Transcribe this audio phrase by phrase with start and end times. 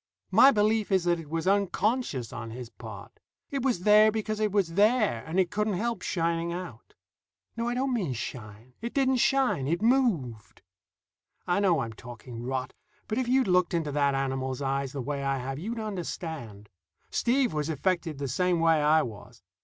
[0.31, 3.19] My belief is that it was unconscious on his part.
[3.51, 6.95] It was there because it was there, and it couldn't help shining out.
[7.55, 8.73] No, I don't mean shine.
[8.81, 10.63] It didn't shine; it moved.
[11.45, 12.73] I know I'm talking rot,
[13.07, 16.69] but if you'd looked into that animal's eyes the way I have, you'd understand.
[17.11, 19.43] Steve was affected the same way I was.